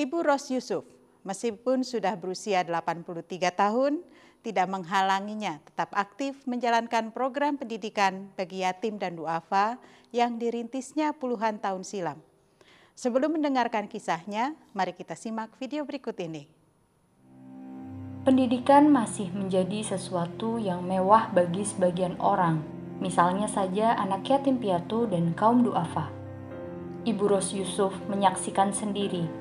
[0.00, 0.88] Ibu Ros Yusuf,
[1.28, 3.04] meskipun sudah berusia 83
[3.52, 4.00] tahun,
[4.40, 9.76] tidak menghalanginya tetap aktif menjalankan program pendidikan bagi yatim dan duafa
[10.08, 12.16] yang dirintisnya puluhan tahun silam.
[12.96, 16.48] Sebelum mendengarkan kisahnya, mari kita simak video berikut ini.
[18.24, 22.64] Pendidikan masih menjadi sesuatu yang mewah bagi sebagian orang,
[23.04, 26.08] misalnya saja anak yatim piatu dan kaum duafa.
[27.04, 29.39] Ibu Ros Yusuf menyaksikan sendiri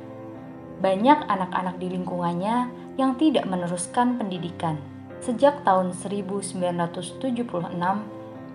[0.79, 4.79] banyak anak-anak di lingkungannya yang tidak meneruskan pendidikan.
[5.19, 7.35] Sejak tahun 1976,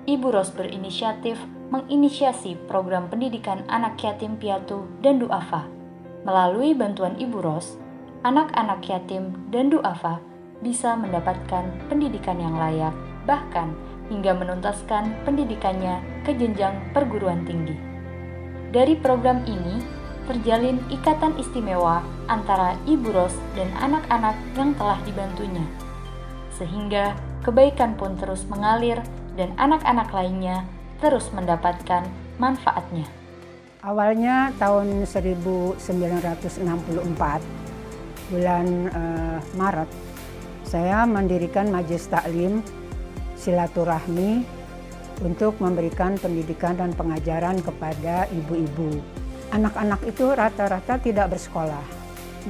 [0.04, 1.36] Ibu Ros berinisiatif
[1.68, 5.68] menginisiasi program pendidikan anak yatim piatu dan duafa.
[6.24, 7.76] Melalui bantuan Ibu Ros,
[8.24, 10.20] anak-anak yatim dan duafa
[10.64, 12.96] bisa mendapatkan pendidikan yang layak,
[13.28, 13.76] bahkan
[14.08, 17.76] hingga menuntaskan pendidikannya ke jenjang perguruan tinggi.
[18.72, 25.64] Dari program ini, terjalin ikatan istimewa antara Ibu Ros dan anak-anak yang telah dibantunya.
[26.56, 29.00] Sehingga kebaikan pun terus mengalir
[29.36, 30.64] dan anak-anak lainnya
[31.02, 32.06] terus mendapatkan
[32.40, 33.04] manfaatnya.
[33.84, 35.76] Awalnya tahun 1964,
[38.32, 39.90] bulan uh, Maret,
[40.64, 42.64] saya mendirikan majelis taklim
[43.36, 44.40] silaturahmi
[45.20, 49.04] untuk memberikan pendidikan dan pengajaran kepada ibu-ibu
[49.54, 51.86] anak-anak itu rata-rata tidak bersekolah.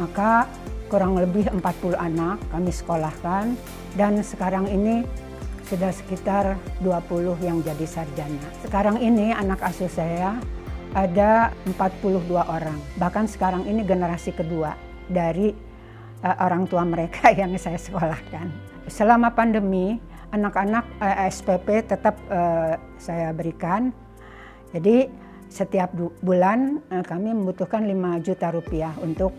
[0.01, 0.49] Maka
[0.89, 1.61] kurang lebih 40
[2.01, 3.53] anak kami sekolahkan
[3.95, 5.05] dan sekarang ini
[5.69, 8.49] sudah sekitar 20 yang jadi sarjana.
[8.65, 10.37] Sekarang ini anak asuh saya
[10.97, 12.79] ada 42 orang.
[13.01, 14.77] Bahkan sekarang ini generasi kedua
[15.09, 15.53] dari
[16.25, 18.49] uh, orang tua mereka yang saya sekolahkan.
[18.89, 19.97] Selama pandemi,
[20.37, 23.89] anak-anak uh, eh, SPP tetap uh, saya berikan.
[24.75, 25.24] Jadi
[25.55, 29.31] setiap bulan eh, kami membutuhkan 5 juta rupiah untuk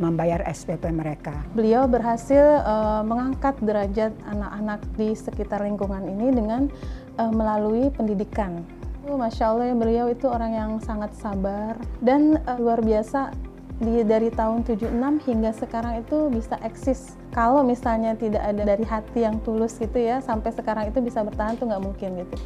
[0.00, 1.44] membayar SPP mereka.
[1.52, 6.72] Beliau berhasil uh, mengangkat derajat anak-anak di sekitar lingkungan ini dengan
[7.20, 8.64] uh, melalui pendidikan.
[9.04, 13.36] Oh, Masya Allah ya beliau itu orang yang sangat sabar dan uh, luar biasa
[13.80, 14.88] di, dari tahun 76
[15.28, 17.16] hingga sekarang itu bisa eksis.
[17.32, 21.56] Kalau misalnya tidak ada dari hati yang tulus gitu ya, sampai sekarang itu bisa bertahan
[21.60, 22.36] tuh nggak mungkin gitu.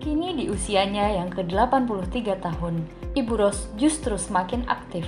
[0.00, 5.04] Kini di usianya yang ke-83 tahun, Ibu Ros justru semakin aktif.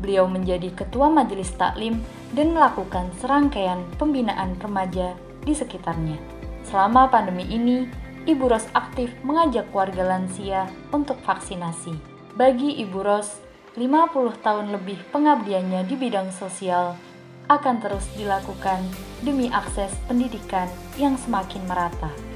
[0.00, 2.00] Beliau menjadi ketua majelis taklim
[2.32, 5.12] dan melakukan serangkaian pembinaan remaja
[5.44, 6.16] di sekitarnya.
[6.64, 7.84] Selama pandemi ini,
[8.24, 11.92] Ibu Ros aktif mengajak warga lansia untuk vaksinasi.
[12.32, 13.44] Bagi Ibu Ros,
[13.76, 16.96] 50 tahun lebih pengabdiannya di bidang sosial
[17.52, 18.88] akan terus dilakukan
[19.20, 22.29] demi akses pendidikan yang semakin merata.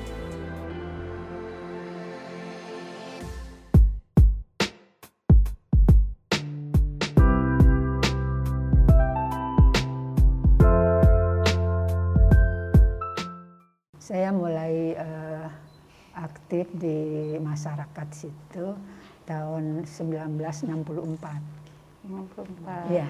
[16.75, 16.99] Di
[17.39, 18.75] masyarakat situ
[19.25, 21.41] tahun 1964.
[22.05, 22.91] 64.
[22.91, 23.09] Iya.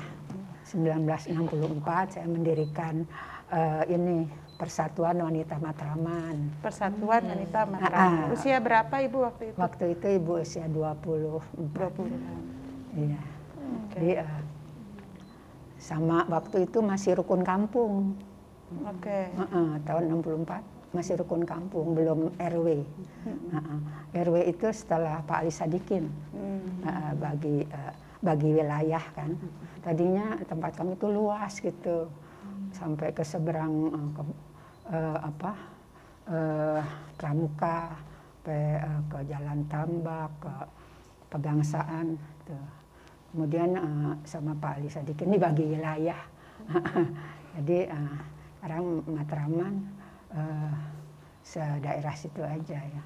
[0.64, 3.04] 1964 saya mendirikan
[3.50, 6.62] uh, ini Persatuan Wanita Matraman.
[6.62, 7.32] Persatuan hmm.
[7.34, 8.30] Wanita Matraman.
[8.30, 9.58] Uh, usia berapa Ibu waktu itu?
[9.58, 11.74] Waktu itu Ibu usia 24.
[11.74, 12.06] 20.
[12.94, 13.18] Iya.
[13.90, 13.96] Okay.
[13.96, 14.40] Jadi uh,
[15.80, 18.14] sama waktu itu masih rukun kampung.
[18.86, 19.02] Oke.
[19.02, 19.34] Okay.
[19.34, 22.86] Uh, uh, tahun 64 masih rukun kampung, belum RW.
[23.26, 23.82] Hmm.
[24.14, 26.86] RW itu setelah Pak Ali Sadikin hmm.
[26.86, 29.36] uh, bagi uh, bagi wilayah kan.
[29.82, 32.08] Tadinya tempat kami itu luas gitu,
[32.72, 34.22] sampai ke seberang uh, ke,
[34.94, 35.52] uh, apa
[36.30, 36.80] uh,
[37.18, 37.98] Pramuka,
[38.46, 40.54] ke, uh, ke Jalan Tambak, ke
[41.28, 42.16] Pegangsaan.
[42.16, 42.56] Gitu.
[43.34, 46.22] Kemudian uh, sama Pak Ali Sadikin ini bagi wilayah.
[47.58, 48.16] Jadi uh,
[48.64, 49.74] sekarang Matraman
[50.34, 50.74] uh,
[51.80, 53.02] daerah situ aja ya.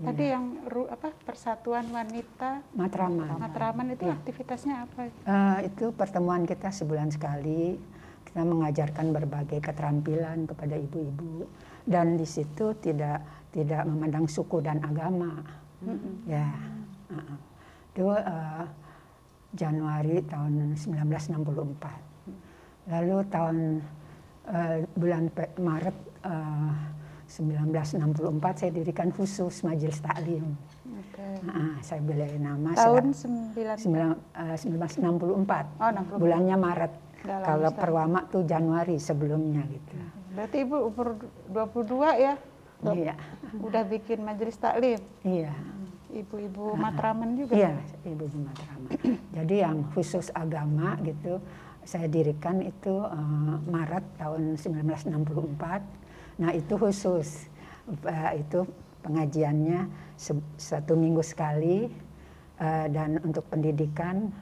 [0.00, 0.40] Tadi ya.
[0.40, 3.36] yang apa Persatuan Wanita Matraman.
[3.36, 4.16] Matraman itu ya.
[4.16, 5.12] aktivitasnya apa?
[5.28, 7.76] Uh, itu pertemuan kita sebulan sekali.
[8.24, 11.50] Kita mengajarkan berbagai keterampilan kepada ibu-ibu
[11.84, 15.42] dan di situ tidak tidak memandang suku dan agama.
[15.84, 16.14] Mm -hmm.
[16.30, 16.48] Ya.
[17.10, 17.38] Uh -uh.
[17.90, 18.64] Itu uh,
[19.52, 22.88] Januari tahun 1964.
[22.88, 23.82] Lalu tahun
[24.46, 25.26] uh, bulan
[25.58, 26.72] Maret uh,
[27.30, 30.58] 1964 saya dirikan khusus majelis taklim.
[30.82, 31.34] Okay.
[31.46, 34.58] Nah, saya beli nama tahun 9, 1964.
[34.58, 35.36] Uh,
[35.78, 36.18] oh, 64.
[36.18, 36.92] Bulannya Maret.
[37.20, 39.94] Dalam Kalau Perwama tuh Januari sebelumnya gitu.
[40.32, 41.08] Berarti Ibu umur
[41.52, 42.34] 22 ya?
[42.80, 43.14] Iya.
[43.60, 45.00] Udah bikin majelis taklim.
[45.20, 45.52] Iya.
[46.10, 47.54] ibu-ibu Matraman juga.
[47.54, 48.90] Iya, ibu-ibu Matraman.
[49.38, 51.38] Jadi yang khusus agama gitu,
[51.86, 56.09] saya dirikan itu uh, Maret tahun 1964.
[56.40, 57.46] Nah itu khusus,
[57.86, 58.64] uh, itu
[59.04, 59.86] pengajiannya
[60.56, 61.88] satu minggu sekali
[62.60, 64.32] uh, dan untuk pendidikan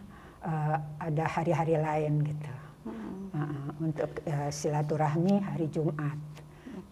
[0.47, 2.53] uh, ada hari-hari lain gitu.
[2.87, 3.35] Hmm.
[3.35, 6.17] Uh, untuk uh, silaturahmi hari Jumat,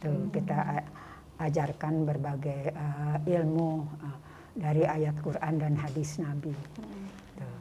[0.03, 0.31] tuh hmm.
[0.35, 0.59] kita
[1.39, 3.87] ajarkan berbagai uh, ilmu.
[4.03, 4.27] Uh,
[4.57, 6.57] dari ayat Quran dan hadis Nabi.
[6.81, 7.07] Hmm.
[7.37, 7.59] Tuh.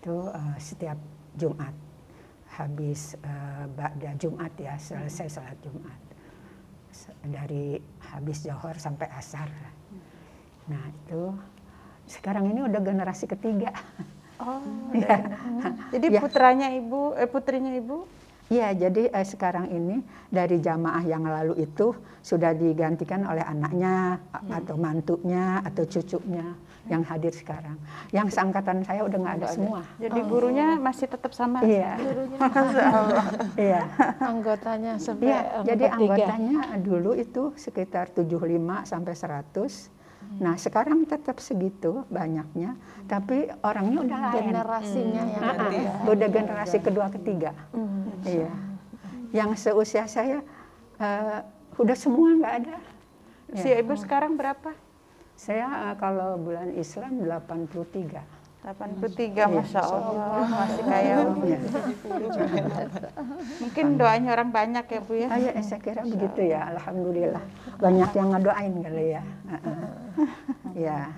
[0.00, 0.96] Itu uh, setiap
[1.36, 1.76] Jumat
[2.52, 5.96] habis uh, ba'da Jumat ya selesai salat Jumat
[7.24, 7.80] dari
[8.12, 9.48] habis Johor sampai asar.
[10.68, 11.32] Nah itu
[12.06, 13.72] sekarang ini udah generasi ketiga.
[14.42, 14.60] Oh,
[14.96, 15.16] ya.
[15.94, 16.20] Jadi ya.
[16.20, 18.04] putranya ibu, eh, putrinya ibu
[18.52, 24.58] Iya, jadi eh, sekarang ini dari jamaah yang lalu itu sudah digantikan oleh anaknya hmm.
[24.60, 26.52] atau mantunya atau cucunya
[26.90, 27.80] yang hadir sekarang.
[28.12, 29.80] Yang seangkatan saya udah nggak ada, semua.
[29.96, 30.26] Jadi oh.
[30.28, 31.64] gurunya masih tetap sama.
[31.64, 31.96] Iya.
[33.70, 33.82] iya.
[34.20, 38.36] Anggotanya sampai iya, jadi anggotanya dulu itu sekitar 75
[38.84, 40.01] sampai 100
[40.38, 42.78] Nah sekarang tetap segitu banyaknya,
[43.10, 44.36] tapi orangnya udah lain.
[44.48, 45.32] Generasinya hmm.
[45.34, 47.52] yang uh Udah generasi kedua ketiga.
[47.74, 48.08] Hmm.
[48.24, 48.52] Iya.
[49.32, 50.44] Yang seusia saya
[51.00, 51.40] uh,
[51.76, 52.76] udah semua nggak ada.
[53.58, 53.80] Si ya.
[53.80, 54.72] ibu sekarang berapa?
[55.36, 58.41] Saya uh, kalau bulan Islam 83.
[58.62, 59.46] 83 iya.
[59.50, 60.46] Masya Allah.
[60.46, 61.58] Masih kaya ya.
[63.58, 65.28] mungkin doanya orang banyak ya Bu ya?
[65.34, 66.70] Oh, ya saya kira begitu ya.
[66.78, 67.42] Alhamdulillah.
[67.82, 69.22] Banyak yang ngedoain kali ya.
[70.78, 71.10] Ya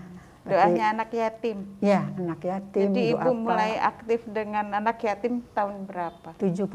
[0.44, 1.58] doanya anak yatim.
[1.80, 3.32] Ya anak yatim jadi ibu apa?
[3.32, 6.36] mulai aktif dengan anak yatim tahun berapa?
[6.36, 6.68] 76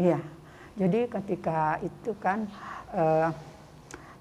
[0.00, 0.20] iya.
[0.78, 2.48] Jadi ketika itu kan
[2.96, 3.28] uh,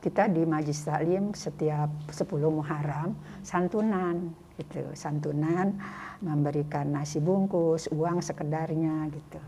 [0.03, 5.77] kita di Majlis Taklim setiap 10 Muharram santunan gitu santunan
[6.19, 9.41] memberikan nasi bungkus uang sekedarnya gitu.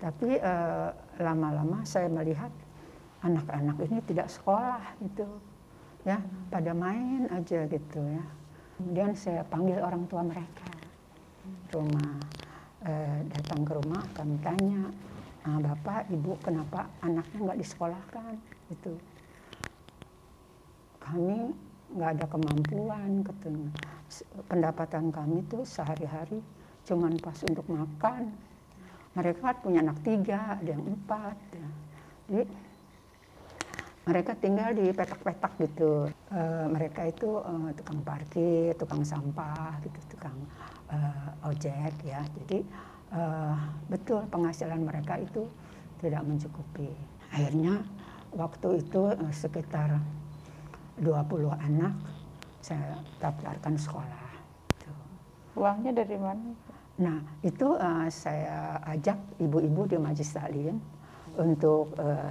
[0.00, 0.90] Tapi eh,
[1.22, 2.50] lama-lama saya melihat
[3.22, 5.28] anak-anak ini tidak sekolah gitu
[6.02, 6.18] ya
[6.50, 8.24] pada main aja gitu ya.
[8.80, 10.66] Kemudian saya panggil orang tua mereka.
[11.70, 12.10] Rumah
[12.88, 14.90] eh, datang ke rumah kami tanya
[15.46, 18.34] ah, bapak ibu kenapa anaknya nggak disekolahkan?
[18.74, 18.94] Gitu.
[20.98, 21.52] Kami
[21.92, 23.66] nggak ada kemampuan ketemu.
[24.48, 26.40] Pendapatan kami tuh sehari-hari
[26.88, 28.32] cuman pas untuk makan.
[29.12, 31.68] Mereka punya anak tiga ada yang empat ya.
[32.28, 32.42] jadi
[34.02, 36.08] mereka tinggal di petak-petak gitu.
[36.32, 36.40] E,
[36.72, 40.34] mereka itu e, tukang parkir tukang sampah gitu tukang
[40.90, 40.96] e,
[41.44, 42.24] ojek ya.
[42.40, 42.64] Jadi
[43.12, 43.22] e,
[43.92, 45.44] betul penghasilan mereka itu
[46.00, 46.90] tidak mencukupi.
[47.30, 47.84] Akhirnya
[48.32, 50.00] waktu itu e, sekitar
[51.00, 51.94] 20 anak
[52.60, 54.28] saya daftarkan sekolah.
[55.56, 56.52] Uangnya dari mana?
[57.00, 60.76] Nah itu uh, saya ajak ibu-ibu di Majlis Taklim
[61.36, 62.30] untuk uh,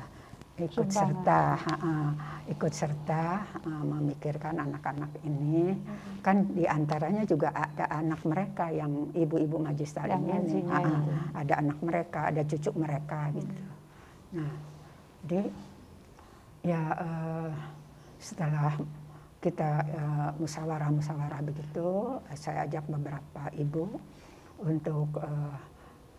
[0.60, 1.02] ikut Sumbangan.
[1.02, 1.42] serta
[1.82, 2.12] uh,
[2.52, 3.24] ikut serta
[3.66, 6.22] uh, memikirkan anak-anak ini hmm.
[6.22, 11.02] kan di antaranya juga ada anak mereka yang ibu-ibu majlis taklim ini uh, uh,
[11.34, 13.56] ada anak mereka ada cucu mereka gitu
[14.36, 14.52] nah
[15.26, 15.50] jadi
[16.62, 17.52] ya uh,
[18.22, 18.78] setelah
[19.42, 23.90] kita uh, musyawarah-musyawarah begitu, saya ajak beberapa ibu
[24.62, 25.58] untuk uh,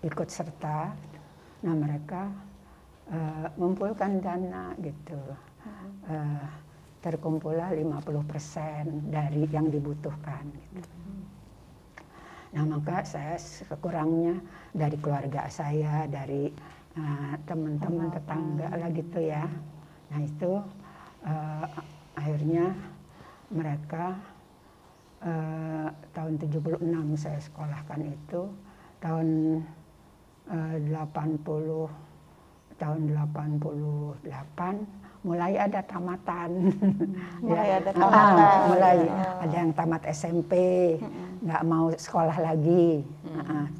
[0.02, 0.90] ikut serta.
[1.62, 2.26] Nah mereka
[3.06, 5.22] uh, mengumpulkan dana gitu.
[6.10, 6.42] Uh,
[6.98, 10.42] terkumpullah 50% dari yang dibutuhkan.
[10.74, 10.98] Gitu.
[12.58, 14.42] Nah maka saya sekurangnya
[14.74, 16.50] dari keluarga saya, dari
[17.46, 19.46] teman-teman uh, tetangga lah gitu ya.
[20.10, 20.60] Nah itu
[21.26, 21.66] uh,
[22.16, 22.72] akhirnya
[23.52, 24.16] mereka
[25.24, 26.80] uh, tahun 76
[27.16, 28.48] saya sekolahkan itu
[29.00, 29.60] tahun
[30.48, 31.88] uh, 80
[32.80, 36.74] tahun 88 mulai ada tamatan
[37.46, 37.78] mulai ya.
[37.78, 39.38] ada ah, tamatan ah, mulai oh.
[39.46, 40.52] ada yang tamat SMP
[41.46, 43.38] nggak mau sekolah lagi hmm.
[43.38, 43.70] uh,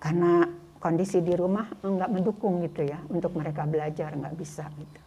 [0.00, 0.48] karena
[0.80, 5.05] kondisi di rumah nggak mendukung gitu ya untuk mereka belajar nggak bisa gitu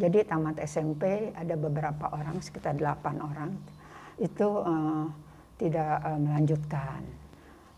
[0.00, 3.50] jadi tamat SMP ada beberapa orang, sekitar delapan orang,
[4.16, 5.04] itu uh,
[5.60, 7.04] tidak uh, melanjutkan.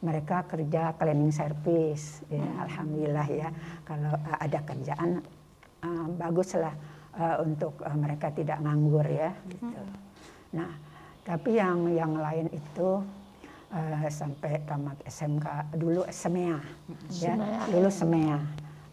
[0.03, 3.49] Mereka kerja cleaning service, ya, alhamdulillah ya.
[3.83, 5.19] Kalau uh, ada kerjaan
[5.83, 6.75] uh, baguslah
[7.19, 9.35] uh, untuk uh, mereka tidak nganggur ya.
[9.51, 9.83] Gitu.
[10.55, 10.71] Nah,
[11.27, 13.03] tapi yang yang lain itu
[13.75, 16.59] uh, sampai tamat SMK dulu SMEA,
[17.19, 17.35] ya,
[17.67, 18.39] dulu SMEA,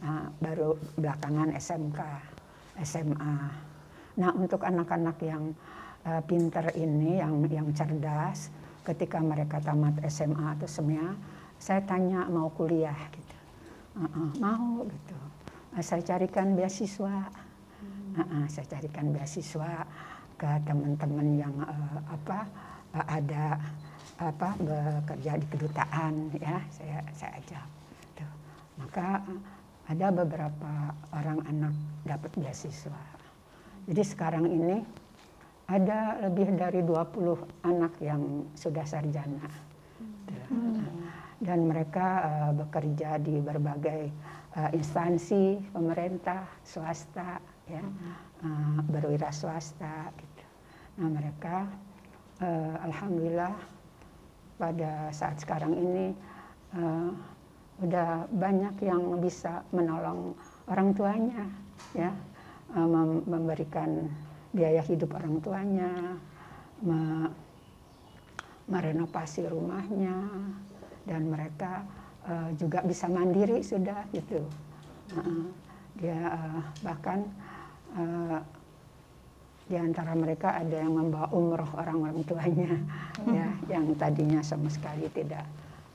[0.02, 2.02] uh, baru belakangan SMK.
[2.84, 3.36] SMA.
[4.20, 5.56] Nah untuk anak-anak yang
[6.06, 8.52] uh, pinter ini yang yang cerdas
[8.84, 11.14] ketika mereka tamat SMA atau semia
[11.60, 12.96] saya tanya mau kuliah?
[13.12, 13.38] Gitu.
[14.00, 15.20] Uh -uh, mau gitu.
[15.76, 17.28] Uh, saya carikan beasiswa.
[18.16, 19.84] Uh -uh, saya carikan beasiswa
[20.40, 22.48] ke teman-teman yang uh, apa
[22.96, 23.60] uh, ada
[24.20, 26.64] apa bekerja di kedutaan ya.
[26.72, 27.68] Saya saya ajak
[28.16, 28.32] Tuh.
[28.80, 29.24] maka
[29.90, 31.74] ada beberapa orang anak
[32.06, 33.20] dapat beasiswa
[33.90, 34.86] jadi sekarang ini
[35.66, 39.50] ada lebih dari 20 anak yang sudah sarjana.
[41.42, 44.14] Dan mereka uh, bekerja di berbagai
[44.54, 47.82] uh, instansi pemerintah, swasta, ya,
[48.46, 50.14] uh, berwira swasta.
[50.14, 50.44] Gitu.
[51.02, 51.66] Nah mereka,
[52.86, 53.56] alhamdulillah
[54.56, 56.16] pada saat sekarang ini
[57.80, 60.36] udah banyak yang bisa menolong
[60.68, 61.44] orang tuanya,
[61.96, 62.12] ya,
[62.76, 62.88] uh,
[63.24, 64.12] memberikan
[64.52, 65.92] biaya hidup orang tuanya,
[66.84, 67.30] me
[68.70, 70.14] merenovasi rumahnya,
[71.10, 71.82] dan mereka
[72.30, 74.46] uh, juga bisa mandiri sudah gitu.
[75.98, 77.26] Dia uh, bahkan
[77.98, 78.38] uh,
[79.66, 82.78] di antara mereka ada yang membawa umroh orang-orang tuanya,
[83.38, 85.50] ya, yang tadinya sama sekali tidak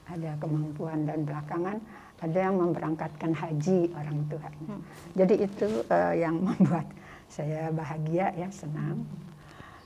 [0.08, 1.78] ada kemampuan dan belakangan
[2.24, 4.64] ada yang memberangkatkan haji orang tuanya.
[4.64, 4.82] Hmm.
[5.12, 6.88] Jadi itu uh, yang membuat
[7.28, 9.04] saya bahagia ya senang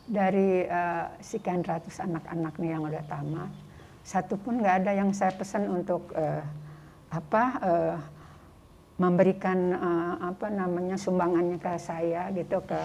[0.06, 3.50] dari uh, sekian ratus anak-anak nih yang udah tamat
[4.08, 6.40] satu pun nggak ada yang saya pesan untuk uh,
[7.12, 7.96] apa uh,
[8.96, 12.80] memberikan uh, apa namanya sumbangannya ke saya gitu ke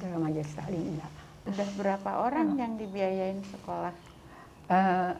[0.00, 1.12] ke majelis taklim enggak.
[1.44, 2.58] Sudah berapa orang oh.
[2.58, 3.94] yang dibiayain sekolah?
[4.72, 5.12] Uh,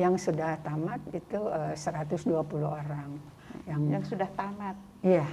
[0.00, 2.32] yang sudah tamat itu uh, 120
[2.64, 3.10] orang.
[3.68, 4.76] Yang, yang sudah tamat?
[5.04, 5.28] Iya.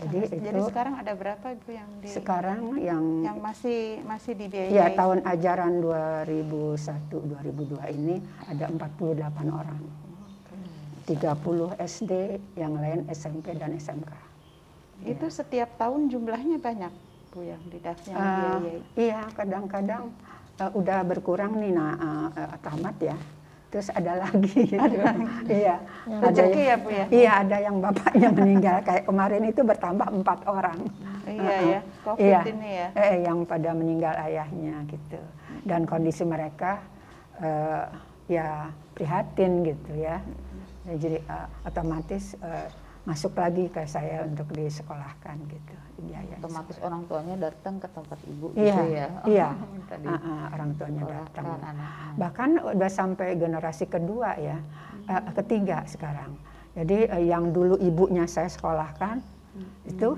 [0.00, 4.72] Jadi, itu, jadi sekarang ada berapa ibu yang di sekarang yang yang masih masih dibiayai?
[4.72, 8.16] Ya tahun ajaran 2001 2002 ini
[8.48, 9.82] ada 48 orang.
[11.04, 11.20] 30
[11.84, 12.12] SD,
[12.54, 14.08] yang lain SMP dan SMK.
[15.04, 15.36] Itu ya.
[15.42, 16.92] setiap tahun jumlahnya banyak
[17.30, 20.10] bu yang didaftar yang uh, Iya kadang-kadang
[20.60, 23.16] uh, udah berkurang nih nah uh, uh, tamat ya.
[23.70, 24.98] Terus ada lagi gitu.
[25.48, 25.76] iya.
[26.06, 27.06] Ada ya bu ya?
[27.08, 28.76] iya ada yang bapaknya meninggal.
[28.84, 30.78] Kayak kemarin itu bertambah empat orang.
[31.24, 32.88] Iya uh, ya covid iya, ini ya.
[32.98, 35.20] Eh, yang pada meninggal ayahnya gitu.
[35.64, 36.82] Dan kondisi mereka
[37.40, 37.88] uh,
[38.28, 40.20] ya prihatin gitu ya.
[40.90, 42.66] Jadi uh, otomatis uh,
[43.08, 45.74] masuk lagi ke saya untuk disekolahkan gitu.
[46.04, 46.88] Biaya otomatis sekolah.
[46.88, 49.08] orang tuanya datang ke tempat ibu iya, gitu ya?
[49.32, 49.48] iya.
[49.88, 51.44] Uh, uh, orang tuanya datang.
[52.20, 55.08] bahkan udah sampai generasi kedua ya hmm.
[55.08, 56.36] uh, ketiga sekarang.
[56.76, 59.24] Jadi uh, yang dulu ibunya saya sekolahkan
[59.56, 59.90] hmm.
[59.96, 60.08] itu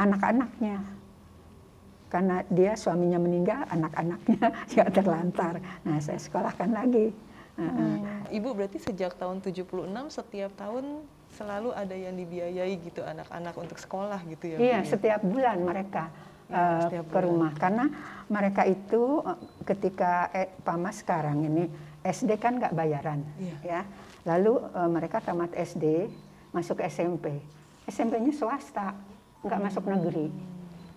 [0.00, 0.80] anak-anaknya.
[2.10, 5.54] Karena dia suaminya meninggal anak-anaknya juga terlantar.
[5.84, 7.12] Nah saya sekolahkan lagi.
[7.60, 8.24] Hmm.
[8.32, 9.68] Ibu berarti sejak tahun 76
[10.08, 11.04] setiap tahun
[11.34, 14.58] selalu ada yang dibiayai gitu anak-anak untuk sekolah gitu ya?
[14.58, 14.88] Iya, ya?
[14.88, 16.10] setiap bulan mereka
[16.50, 17.14] ya, uh, setiap bulan.
[17.14, 17.84] ke rumah karena
[18.30, 21.64] mereka itu eh, ketika eh, PAMA sekarang ini
[22.00, 23.56] SD kan nggak bayaran, ya.
[23.60, 23.80] ya.
[24.24, 26.08] Lalu uh, mereka tamat SD
[26.50, 27.40] masuk SMP,
[27.84, 28.96] SMP-nya swasta,
[29.44, 29.66] nggak hmm.
[29.68, 30.26] masuk negeri,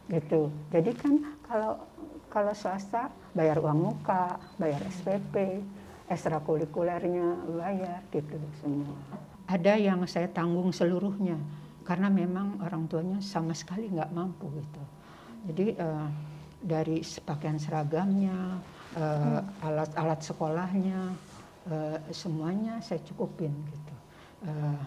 [0.08, 0.48] gitu.
[0.72, 1.13] Jadi kan
[1.44, 1.84] kalau
[2.32, 5.60] kalau swasta bayar uang muka, bayar SPP,
[6.08, 11.35] ekstrakurikulernya bayar gitu semua ada yang saya tanggung seluruhnya
[11.83, 14.83] karena memang orang tuanya sama sekali nggak mampu gitu.
[15.51, 16.07] Jadi uh,
[16.63, 18.55] dari pakaian seragamnya,
[19.59, 21.12] alat-alat uh, sekolahnya,
[21.67, 23.95] uh, semuanya saya cukupin gitu.
[24.47, 24.79] Uh,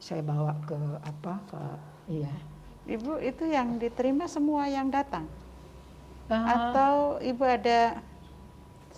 [0.00, 1.62] saya bawa ke apa ke
[2.08, 2.32] iya.
[2.88, 5.28] Ibu itu yang diterima semua yang datang,
[6.32, 8.00] uh, atau ibu ada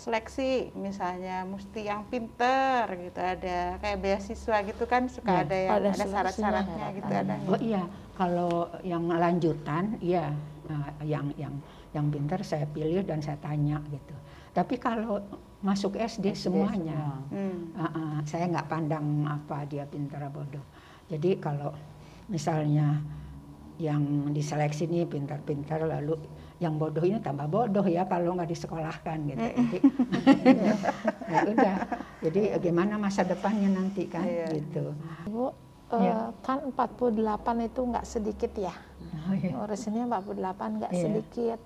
[0.02, 5.72] seleksi misalnya mesti yang pinter gitu ada kayak beasiswa gitu kan suka ya, ada yang
[5.78, 7.86] ada syarat-syaratnya gitu ada oh iya
[8.18, 10.34] kalau yang lanjutan iya
[10.66, 11.54] nah, yang yang
[11.92, 14.16] yang pinter saya pilih dan saya tanya gitu.
[14.52, 15.20] Tapi kalau
[15.64, 17.76] masuk SD, SD semuanya hmm.
[17.76, 20.64] uh, uh, saya nggak pandang apa dia pinter bodoh.
[21.08, 21.72] Jadi kalau
[22.32, 23.00] misalnya
[23.80, 26.16] yang diseleksi nih pintar-pintar lalu
[26.62, 29.42] yang bodoh ini tambah bodoh ya kalau nggak disekolahkan gitu.
[29.42, 29.78] Jadi
[31.32, 31.76] ya udah.
[32.22, 34.46] Jadi gimana masa depannya nanti kan iya.
[34.54, 34.94] gitu.
[35.26, 35.50] Bu,
[35.98, 36.30] ya.
[36.30, 38.74] uh, kan 48 itu nggak sedikit ya.
[39.26, 39.58] Oh, iya.
[39.58, 41.02] Urusannya 48 nggak iya.
[41.02, 41.60] sedikit.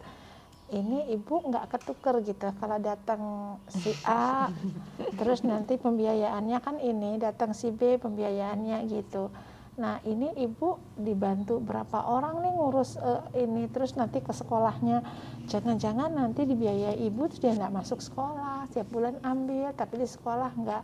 [0.66, 3.22] Ini ibu nggak ketuker gitu kalau datang
[3.70, 4.50] si A,
[5.20, 9.30] terus nanti pembiayaannya kan ini, datang si B pembiayaannya gitu.
[9.76, 15.04] Nah ini ibu dibantu berapa orang nih ngurus uh, ini terus nanti ke sekolahnya
[15.52, 20.48] jangan-jangan nanti dibiayai ibu terus dia nggak masuk sekolah setiap bulan ambil tapi di sekolah
[20.56, 20.82] nggak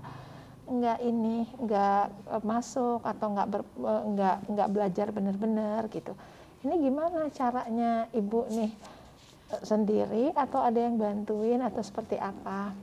[0.69, 2.05] nggak ini nggak
[2.37, 6.13] uh, masuk atau nggak ber, uh, nggak nggak belajar benar-benar gitu.
[6.63, 8.71] Ini gimana caranya ibu nih
[9.57, 12.77] uh, sendiri atau ada yang bantuin atau seperti apa?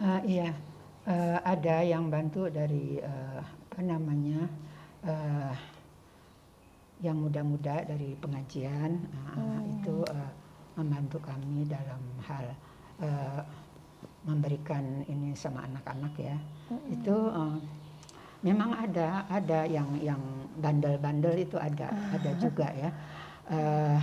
[0.00, 0.56] Uh, iya
[1.04, 4.48] uh, ada yang bantu dari uh, apa namanya
[5.04, 5.54] uh,
[6.98, 8.98] yang muda-muda dari pengajian
[9.34, 9.74] uh, hmm.
[9.78, 10.30] itu uh,
[10.78, 12.46] membantu kami dalam hal
[13.02, 13.42] uh,
[14.26, 16.36] memberikan ini sama anak-anak ya
[16.70, 16.94] hmm.
[16.98, 17.58] itu uh,
[18.42, 20.22] memang ada ada yang yang
[20.58, 22.90] bandel-bandel itu ada ada juga ya
[23.50, 23.98] uh,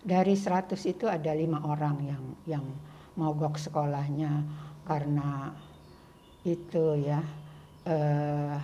[0.00, 2.64] dari 100 itu ada lima orang yang yang
[3.20, 4.44] mogok sekolahnya
[4.88, 5.52] karena
[6.44, 7.20] itu ya
[7.84, 8.56] uh,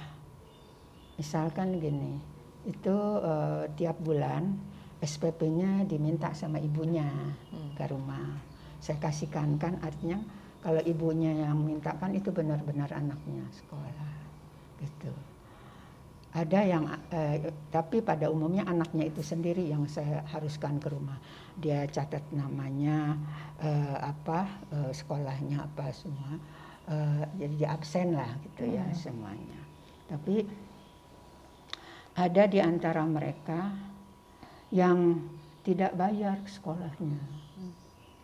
[1.16, 2.20] misalkan gini
[2.68, 4.56] itu uh, tiap bulan
[5.00, 7.06] SPP-nya diminta sama ibunya
[7.52, 7.76] hmm.
[7.76, 8.36] ke rumah
[8.80, 10.20] saya kasihkan kan artinya
[10.60, 14.10] kalau ibunya yang mintakan itu benar-benar anaknya sekolah
[14.82, 15.12] gitu
[16.36, 21.16] ada yang eh, tapi pada umumnya anaknya itu sendiri yang saya haruskan ke rumah
[21.56, 23.16] dia catat namanya
[23.62, 26.36] eh, apa eh, sekolahnya apa semua
[26.92, 28.96] eh, jadi dia absen lah gitu ya hmm.
[28.96, 29.60] semuanya
[30.06, 30.44] tapi
[32.16, 33.76] ada di antara mereka
[34.72, 35.20] yang
[35.60, 37.20] tidak bayar sekolahnya,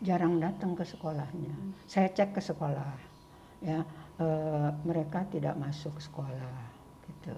[0.01, 1.53] jarang datang ke sekolahnya.
[1.85, 2.97] Saya cek ke sekolah,
[3.61, 3.85] ya.
[4.17, 4.27] E,
[4.89, 6.57] mereka tidak masuk sekolah,
[7.05, 7.37] gitu.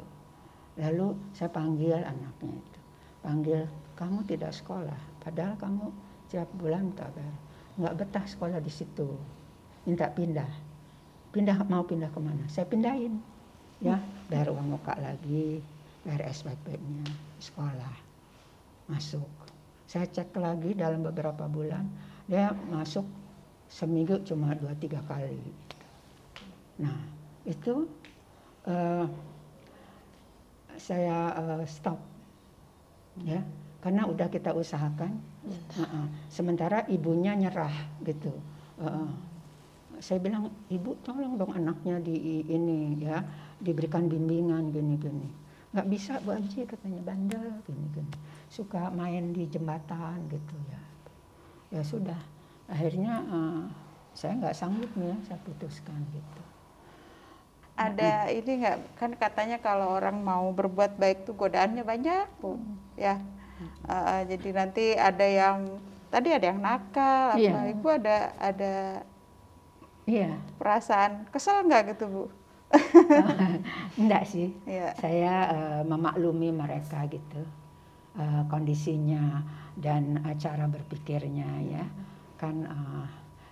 [0.79, 2.81] Lalu saya panggil anaknya itu,
[3.19, 3.61] panggil
[3.99, 5.91] kamu tidak sekolah, padahal kamu
[6.27, 7.37] setiap bulan tak bayar,
[7.83, 9.07] nggak betah sekolah di situ,
[9.87, 10.51] minta pindah,
[11.35, 12.47] pindah mau pindah ke mana?
[12.51, 13.19] Saya pindahin,
[13.83, 15.63] ya bayar uang muka lagi,
[16.05, 17.05] RSPP-nya
[17.41, 17.95] sekolah
[18.89, 19.29] masuk.
[19.89, 21.89] Saya cek lagi dalam beberapa bulan
[22.29, 23.05] dia masuk
[23.69, 25.41] seminggu cuma dua tiga kali.
[26.81, 26.97] Nah
[27.49, 27.89] itu
[28.69, 29.09] uh,
[30.77, 32.01] saya uh, stop
[33.25, 33.41] ya
[33.81, 35.17] karena udah kita usahakan.
[35.45, 36.07] Uh -uh.
[36.29, 37.73] Sementara ibunya nyerah
[38.05, 38.33] gitu.
[38.81, 39.09] Uh,
[40.03, 43.23] saya bilang ibu tolong dong anaknya di ini ya
[43.63, 45.44] diberikan bimbingan gini-gini
[45.75, 47.03] nggak bisa Bu Aji katanya.
[47.03, 48.15] Bandel gini gini.
[48.47, 50.83] Suka main di jembatan gitu ya.
[51.75, 52.21] Ya sudah.
[52.71, 53.67] Akhirnya uh,
[54.15, 55.19] saya nggak sanggup nih ya.
[55.27, 56.43] Saya putuskan gitu.
[57.75, 58.39] Ada hmm.
[58.39, 58.79] ini nggak?
[58.95, 62.55] Kan katanya kalau orang mau berbuat baik tuh godaannya banyak bu.
[62.55, 62.79] Hmm.
[62.95, 63.19] ya.
[63.91, 65.83] Uh, jadi nanti ada yang
[66.15, 67.55] tadi ada yang nakal iya.
[67.55, 68.75] apa ibu ada ada
[70.07, 70.39] iya.
[70.55, 71.27] perasaan.
[71.35, 72.25] Kesel nggak gitu bu
[74.01, 74.93] Enggak sih, yeah.
[74.99, 77.43] saya uh, memaklumi mereka gitu
[78.19, 79.43] uh, kondisinya
[79.79, 81.85] dan uh, cara berpikirnya ya
[82.39, 83.07] kan uh,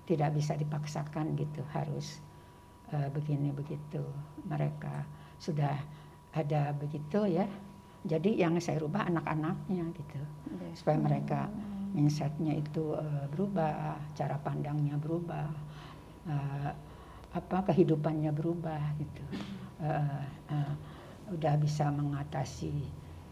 [0.07, 2.19] tidak bisa dipaksakan gitu harus
[2.95, 4.03] uh, begini begitu
[4.47, 5.07] mereka
[5.39, 5.75] sudah
[6.33, 7.47] ada begitu ya
[8.03, 10.21] jadi yang saya rubah anak-anaknya gitu
[10.59, 10.75] yeah.
[10.75, 11.41] supaya mereka
[11.93, 15.47] mindsetnya itu uh, berubah cara pandangnya berubah
[16.27, 16.71] uh,
[17.33, 19.23] apa kehidupannya berubah gitu
[19.81, 20.73] uh, uh,
[21.33, 22.73] udah bisa mengatasi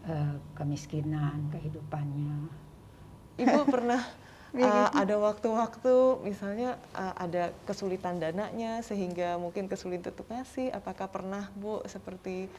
[0.09, 2.49] uh, kemiskinan kehidupannya
[3.37, 4.01] ibu pernah
[4.57, 11.53] uh, ada waktu-waktu misalnya uh, ada kesulitan dananya sehingga mungkin kesulitan untuk ngasih apakah pernah
[11.53, 12.49] bu seperti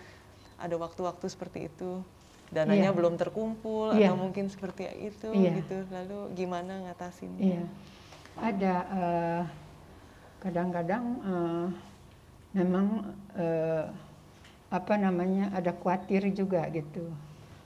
[0.63, 2.07] ada waktu-waktu seperti itu
[2.53, 2.97] dananya yeah.
[2.97, 4.13] belum terkumpul yeah.
[4.13, 5.57] atau mungkin seperti itu yeah.
[5.59, 7.67] gitu lalu gimana ngatasinnya yeah.
[8.39, 9.43] ada uh,
[10.43, 11.67] kadang-kadang uh,
[12.51, 13.87] memang uh,
[14.75, 17.07] apa namanya ada khawatir juga gitu.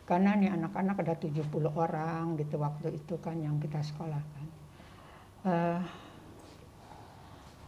[0.04, 1.40] Karena nih anak-anak ada 70
[1.72, 4.46] orang gitu waktu itu kan yang kita sekolahkan.
[5.46, 5.80] Uh,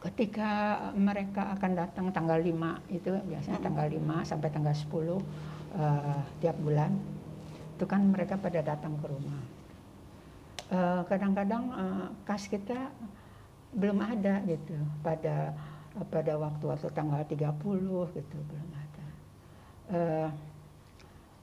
[0.05, 5.19] ketika mereka akan datang tanggal 5 itu biasanya tanggal 5 sampai tanggal 10 uh,
[6.39, 6.95] tiap bulan
[7.75, 9.41] itu kan mereka pada datang ke rumah.
[11.09, 12.93] Kadang-kadang uh, kas kita
[13.77, 15.53] belum ada gitu pada
[16.09, 19.07] pada waktu-waktu tanggal 30 gitu belum ada.
[19.89, 20.29] Uh,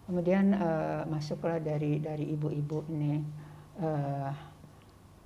[0.05, 3.19] kemudian uh, masuklah dari dari ibu-ibu ini
[3.81, 4.31] uh,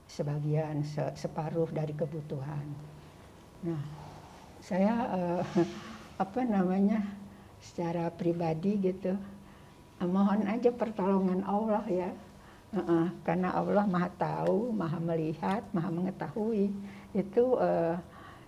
[0.09, 2.65] sebagian se, separuh dari kebutuhan.
[3.63, 3.81] Nah,
[4.59, 5.41] saya uh,
[6.23, 7.03] apa namanya
[7.59, 9.15] secara pribadi gitu
[10.07, 12.09] mohon aja pertolongan Allah ya
[12.69, 16.69] Uh, karena Allah maha tahu, maha melihat, maha mengetahui.
[17.17, 17.97] Itu uh,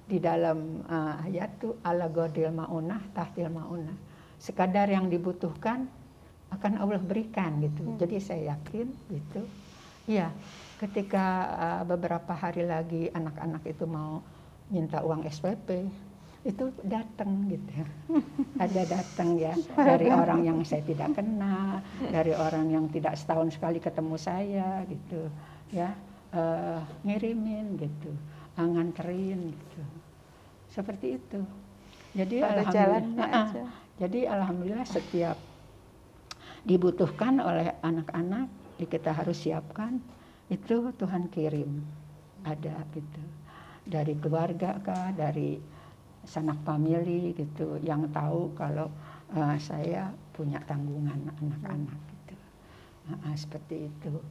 [0.06, 3.98] di dalam uh, ayat itu ala godil maunah tahtil maunah.
[4.38, 5.90] Sekadar yang dibutuhkan
[6.54, 7.82] akan Allah berikan gitu.
[7.82, 7.98] Hmm.
[7.98, 9.42] Jadi saya yakin gitu.
[10.06, 10.30] Iya,
[10.78, 11.26] ketika
[11.58, 14.22] uh, beberapa hari lagi anak-anak itu mau
[14.70, 15.88] minta uang SPP,
[16.42, 17.86] itu datang gitu.
[18.64, 23.78] Ada datang ya dari orang yang saya tidak kenal, dari orang yang tidak setahun sekali
[23.78, 25.30] ketemu saya gitu.
[25.72, 25.94] Ya,
[26.34, 28.12] uh, ngirimin gitu,
[28.58, 29.82] nganterin gitu.
[30.72, 31.42] Seperti itu.
[32.12, 33.64] Jadi Pada alhamdulillah, aja.
[33.96, 35.38] jadi alhamdulillah setiap
[36.68, 38.52] dibutuhkan oleh anak-anak
[38.82, 40.02] kita harus siapkan
[40.50, 41.86] itu Tuhan kirim
[42.42, 43.22] ada gitu
[43.86, 45.62] dari keluarga kah dari
[46.26, 48.88] sanak famili gitu yang tahu kalau
[49.34, 52.36] uh, saya punya tanggungan anak-anak gitu.
[53.10, 54.14] Uh, seperti itu.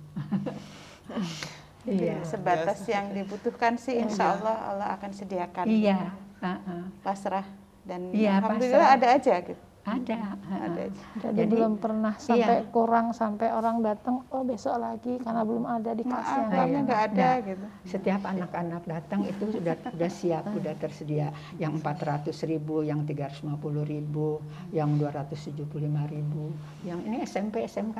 [1.88, 6.12] Iya sebatas yang dibutuhkan sih insya Allah Allah akan sediakan iya
[6.44, 6.85] uh, uh.
[7.00, 7.48] pasrah
[7.88, 9.00] dan iya, alhamdulillah pasrah.
[9.00, 10.83] ada aja gitu ada ada.
[11.25, 12.69] Jadi, jadi belum pernah sampai iya.
[12.69, 16.81] kurang sampai orang datang oh besok lagi karena belum ada dikasih Maaf, yang iya.
[16.85, 17.66] nggak ada nah, gitu.
[17.88, 21.29] setiap anak-anak datang itu sudah sudah siap sudah tersedia.
[21.57, 23.49] Yang 400 ribu yang 350
[23.88, 25.64] ribu yang 275
[26.12, 26.53] ribu.
[26.85, 27.99] Yang ini SMP SMK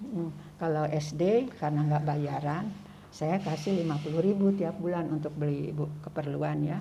[0.00, 0.28] hmm.
[0.56, 2.72] kalau SD karena nggak bayaran
[3.14, 6.80] saya kasih 50 ribu tiap bulan untuk beli bu, keperluan ya.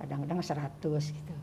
[0.00, 0.48] Kadang-kadang hmm.
[0.48, 1.34] uh, 100 gitu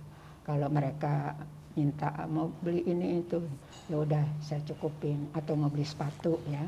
[0.47, 1.35] kalau mereka
[1.75, 3.43] minta mau beli ini itu
[3.91, 5.27] ya udah saya cukupin.
[5.35, 6.63] Atau mau beli sepatu ya.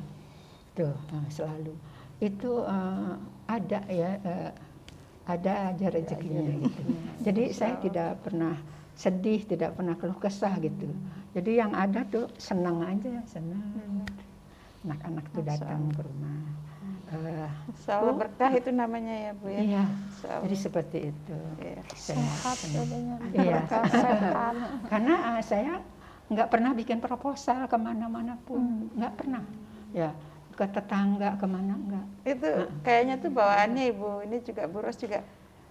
[0.75, 1.73] Tuh nah, selalu.
[2.19, 3.15] Itu uh,
[3.47, 4.51] ada ya uh,
[5.25, 6.81] ada aja rezekinya gitu.
[7.25, 8.59] Jadi saya tidak pernah
[8.99, 10.91] sedih tidak pernah keluh kesah gitu.
[11.31, 13.63] Jadi yang ada tuh senang aja senang.
[13.63, 14.03] Hmm.
[14.79, 16.39] anak-anak tuh datang ke rumah
[17.79, 19.61] Insya berkah itu namanya ya Bu ya.
[19.63, 19.83] Iya.
[20.43, 21.39] Jadi seperti itu.
[21.63, 21.81] Iya.
[21.95, 22.57] Sehat
[23.31, 23.57] Iya.
[23.71, 24.53] Sehat.
[24.91, 25.73] Karena uh, saya
[26.27, 28.99] nggak pernah bikin proposal ke mana-mana pun, hmm.
[28.99, 29.43] nggak pernah.
[29.95, 30.13] Ya
[30.59, 32.05] ke tetangga ke mana enggak.
[32.27, 32.67] Itu uh.
[32.83, 34.27] kayaknya tuh bawaannya Ibu.
[34.27, 35.23] Ini juga Bu Ros juga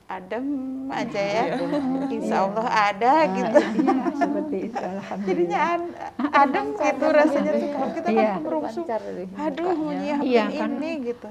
[0.08, 0.46] adem
[0.88, 1.44] aja ya.
[1.52, 2.08] Iya.
[2.16, 3.58] Insya Allah ada nah, gitu.
[3.60, 4.80] Iya, seperti itu.
[4.80, 5.28] Alhamdulillah.
[5.28, 5.58] Jadinya
[6.32, 8.86] adem gitu rasanya tuh kalau kita kan kemerungsung.
[9.36, 11.28] Aduh mau nyiapin iya, kan, ini gitu.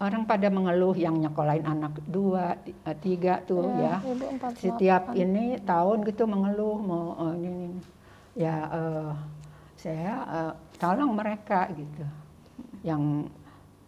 [0.00, 4.48] Orang pada mengeluh yang nyekolahin anak dua, eh, tiga tuh iya, ya.
[4.56, 7.80] Setiap ini tahun gitu mengeluh mau oh, ini, ini.
[8.32, 9.12] Ya uh,
[9.76, 12.04] saya uh, tolong mereka gitu.
[12.80, 13.28] Yang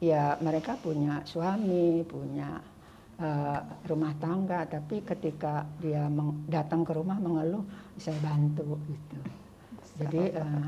[0.05, 2.61] ya mereka punya suami, punya
[3.23, 6.11] uh, rumah tangga tapi ketika dia
[6.51, 7.65] datang ke rumah mengeluh
[7.97, 9.19] saya bantu gitu
[10.01, 10.67] jadi uh,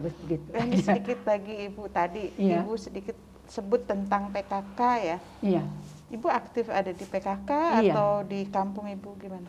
[0.00, 2.64] begitu ini sedikit lagi ibu tadi iya.
[2.64, 3.16] ibu sedikit
[3.52, 5.18] sebut tentang PKK ya.
[5.44, 5.62] Iya.
[6.08, 7.50] Ibu aktif ada di PKK
[7.84, 7.92] iya.
[7.92, 9.48] atau di kampung ibu gimana?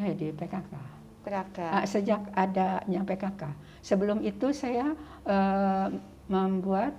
[0.00, 0.72] Ya di PKK
[1.24, 3.42] PKK uh, sejak adanya PKK
[3.80, 4.92] sebelum itu saya
[5.24, 5.88] uh,
[6.28, 6.92] membuat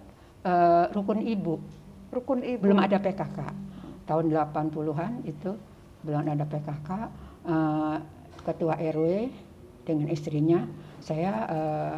[0.46, 1.62] uh, rukun ibu.
[2.10, 2.62] Rukun ibu.
[2.66, 3.66] Belum ada PKK
[4.06, 5.58] tahun 80-an itu
[6.06, 7.06] belum ada PKK uh,
[7.50, 7.98] eh,
[8.46, 9.34] ketua RW
[9.82, 10.62] dengan istrinya
[11.02, 11.96] saya uh,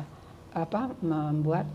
[0.55, 1.67] apa membuat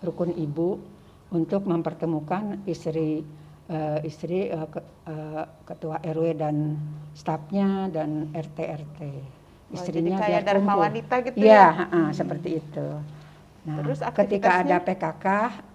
[0.00, 0.80] rukun ibu
[1.28, 3.24] untuk mempertemukan istri
[3.68, 6.80] uh, istri uh, ke, uh, ketua RW dan
[7.12, 9.00] stafnya dan RT RT
[9.68, 11.66] istrinya oh, jadi kayak dharma wanita gitu ya, ya?
[11.92, 12.88] Uh, seperti itu
[13.68, 15.26] nah Terus ketika ada PKK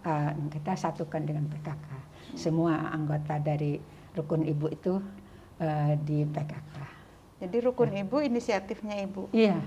[0.02, 3.78] uh, kita satukan dengan PKK semua anggota dari
[4.18, 4.98] rukun ibu itu
[5.62, 6.76] uh, di PKK.
[7.44, 8.06] Jadi rukun ya.
[8.06, 9.28] ibu inisiatifnya ibu.
[9.36, 9.60] Iya.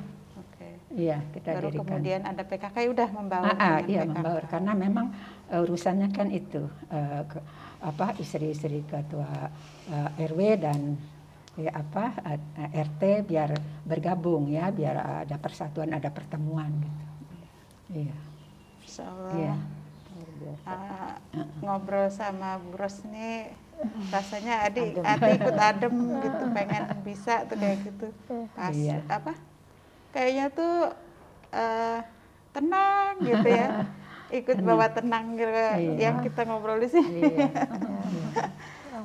[0.87, 1.83] Iya kita Baru dirikan.
[1.83, 3.47] kemudian ada PKK ya udah membawa.
[3.51, 4.11] Ah, ah, iya PKK.
[4.15, 5.07] membawa karena memang
[5.51, 6.63] uh, urusannya kan itu
[6.95, 7.39] uh, ke,
[7.83, 9.51] apa istri-istri ketua
[9.91, 10.95] uh, RW dan
[11.59, 13.51] ya apa uh, RT biar
[13.83, 17.05] bergabung ya biar ada persatuan ada pertemuan gitu.
[18.07, 18.17] Iya.
[19.35, 19.57] Iya
[20.67, 21.13] uh,
[21.63, 23.53] ngobrol sama Bu Ros nih
[24.15, 25.95] rasanya adik adik ikut adem
[26.25, 28.07] gitu pengen bisa tuh kayak gitu
[28.57, 29.05] pas iya.
[29.09, 29.37] apa
[30.17, 30.77] kayaknya tuh
[31.53, 32.01] uh,
[32.57, 33.69] tenang gitu ya
[34.41, 36.09] ikut bawa tenang gitu iya.
[36.09, 37.53] yang kita ngobrol di sini iya.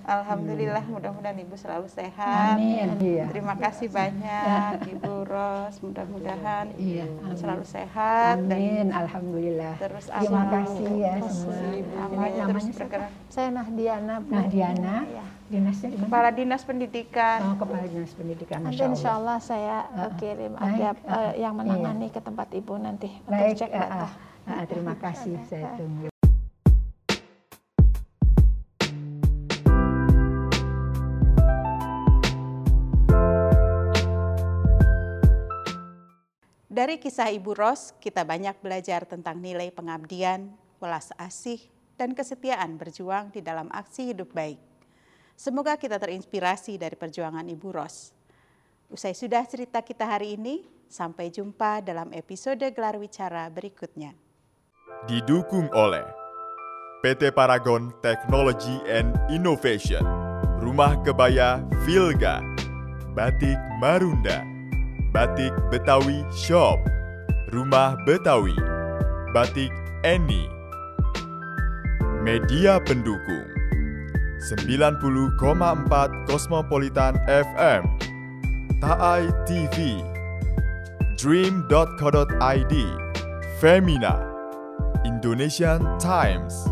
[0.01, 2.57] Alhamdulillah mudah-mudahan Ibu selalu sehat.
[2.57, 2.97] Amin.
[2.97, 3.29] Iya.
[3.29, 7.05] Terima kasih banyak Ibu Ros, mudah-mudahan iya.
[7.37, 8.41] selalu sehat.
[8.41, 8.89] Amin.
[8.89, 9.77] Dan Alhamdulillah.
[9.77, 12.07] Terus Terima kasih ya semua.
[12.07, 13.11] Amalnya terus bergerak.
[13.29, 14.15] Saya Nahdiana.
[14.25, 14.95] Nahdiana.
[15.05, 15.25] Ya.
[15.51, 17.39] Dinasnya di Kepala Dinas Pendidikan.
[17.43, 18.63] Oh, Kepala Dinas Pendidikan.
[18.63, 22.15] Nanti insya Allah saya uh, kirim ada uh, yang menangani iya.
[22.15, 24.07] ke tempat Ibu nanti Baik, untuk cek data.
[24.47, 26.07] Uh, uh, terima kasih, saya tunggu.
[36.71, 40.47] Dari kisah Ibu Ros, kita banyak belajar tentang nilai pengabdian,
[40.79, 41.59] welas asih,
[41.99, 44.70] dan kesetiaan berjuang di dalam aksi hidup baik.
[45.41, 48.13] Semoga kita terinspirasi dari perjuangan Ibu Ros.
[48.93, 54.13] Usai sudah cerita kita hari ini, sampai jumpa dalam episode Gelar Wicara berikutnya.
[55.09, 56.05] Didukung oleh
[57.01, 60.05] PT Paragon Technology and Innovation,
[60.61, 62.45] Rumah Kebaya Vilga,
[63.17, 64.45] Batik Marunda,
[65.09, 66.77] Batik Betawi Shop,
[67.49, 68.53] Rumah Betawi,
[69.33, 69.73] Batik
[70.05, 70.45] Eni,
[72.21, 73.60] Media pendukung
[74.41, 77.85] 90,4 Cosmopolitan FM
[78.81, 80.01] Taai TV
[81.21, 82.73] Dream.co.id
[83.61, 84.17] Femina.
[85.05, 86.65] Indonesian Times.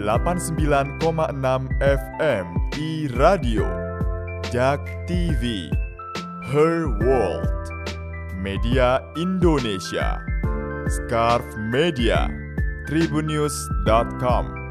[0.00, 2.46] 89,6 FM
[2.80, 3.68] i Radio.
[4.48, 5.68] Jak TV
[6.48, 7.68] Her World.
[8.40, 10.24] Media Indonesia.
[10.88, 12.32] Scarf Media.
[12.88, 14.63] Tribunnews.com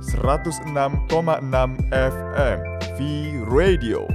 [0.00, 2.58] 106,6 FM
[2.96, 3.00] V
[3.44, 4.08] Radio.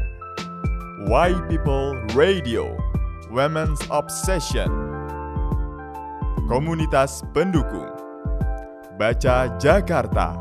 [1.06, 2.74] Why People Radio
[3.30, 4.66] Women's Obsession.
[6.50, 7.94] Komunitas pendukung.
[8.98, 10.34] Baca Jakarta.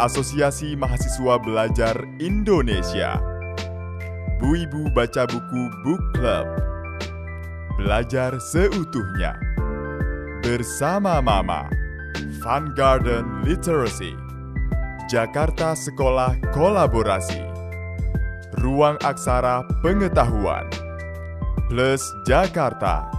[0.00, 3.20] Asosiasi Mahasiswa Belajar Indonesia.
[4.40, 6.48] Bu Ibu Baca Buku Book Club.
[7.76, 9.36] Belajar seutuhnya.
[10.40, 11.85] Bersama Mama
[12.42, 14.12] Fun Garden Literacy
[15.06, 17.42] Jakarta Sekolah Kolaborasi
[18.60, 20.66] Ruang Aksara Pengetahuan
[21.66, 23.10] Plus Jakarta.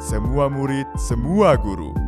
[0.00, 2.05] Semua murid, semua guru